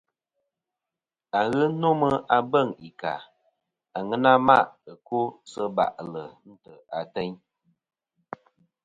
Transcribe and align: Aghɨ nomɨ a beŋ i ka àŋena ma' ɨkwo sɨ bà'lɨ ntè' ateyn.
Aghɨ 1.39 1.63
nomɨ 1.81 2.09
a 2.35 2.37
beŋ 2.51 2.67
i 2.87 2.89
ka 3.01 3.13
àŋena 3.97 4.31
ma' 4.47 4.69
ɨkwo 4.91 5.19
sɨ 5.51 5.63
bà'lɨ 5.75 6.23
ntè' 6.65 6.83
ateyn. 6.99 7.33